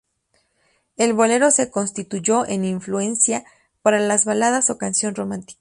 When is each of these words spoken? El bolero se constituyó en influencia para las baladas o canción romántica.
El 0.97 1.13
bolero 1.13 1.51
se 1.51 1.69
constituyó 1.69 2.47
en 2.47 2.65
influencia 2.65 3.43
para 3.83 3.99
las 3.99 4.25
baladas 4.25 4.71
o 4.71 4.79
canción 4.79 5.13
romántica. 5.13 5.49